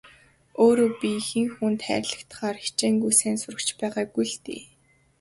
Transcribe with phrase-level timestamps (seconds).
[0.63, 4.61] Өөрөө би хэн хүнд хайрлагдахаар хичээнгүй сайн сурагч ч байгаагүй дээ.